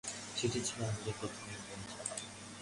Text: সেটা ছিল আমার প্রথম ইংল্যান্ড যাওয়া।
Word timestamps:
সেটা 0.37 0.59
ছিল 0.67 0.79
আমার 0.83 1.13
প্রথম 1.19 1.43
ইংল্যান্ড 1.47 1.85
যাওয়া। 1.89 2.15